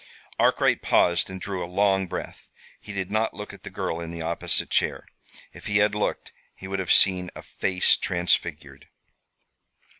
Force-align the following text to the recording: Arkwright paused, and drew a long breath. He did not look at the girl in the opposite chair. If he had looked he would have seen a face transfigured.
Arkwright 0.39 0.81
paused, 0.81 1.29
and 1.29 1.39
drew 1.39 1.63
a 1.63 1.69
long 1.69 2.07
breath. 2.07 2.49
He 2.79 2.91
did 2.91 3.11
not 3.11 3.35
look 3.35 3.53
at 3.53 3.61
the 3.61 3.69
girl 3.69 4.01
in 4.01 4.09
the 4.09 4.23
opposite 4.23 4.71
chair. 4.71 5.05
If 5.53 5.67
he 5.67 5.77
had 5.77 5.93
looked 5.93 6.33
he 6.55 6.67
would 6.67 6.79
have 6.79 6.91
seen 6.91 7.29
a 7.35 7.43
face 7.43 7.95
transfigured. 7.97 8.87